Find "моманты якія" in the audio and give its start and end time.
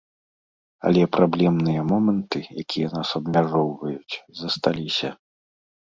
1.91-2.87